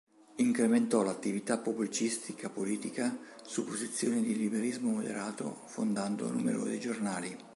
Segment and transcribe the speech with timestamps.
[0.37, 7.37] Incrementò l'attività pubblicistica politica su posizioni di liberalismo moderato fondando numerosi giornali.